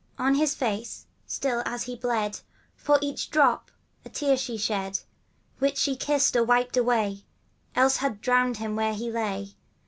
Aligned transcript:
On 0.17 0.33
his 0.33 0.55
face, 0.55 1.05
still 1.27 1.61
as 1.63 1.83
he 1.83 1.95
bled, 1.95 2.39
For 2.75 2.97
each 3.03 3.29
drop 3.29 3.69
a 4.03 4.09
tear 4.09 4.35
she 4.35 4.57
shed, 4.57 5.01
Which 5.59 5.77
she 5.77 5.95
kissed 5.95 6.35
or 6.35 6.43
wiped 6.43 6.75
away, 6.75 7.25
Else 7.75 7.97
had 7.97 8.19
drowned 8.19 8.57
him 8.57 8.75
where 8.75 8.95
he 8.95 9.11
lay. 9.11 9.49